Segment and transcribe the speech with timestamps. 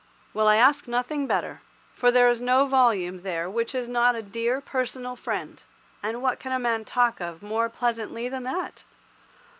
[0.33, 1.61] Well, I ask nothing better,
[1.93, 5.61] for there is no volume there which is not a dear, personal friend,
[6.01, 8.83] and what can a man talk of more pleasantly than that?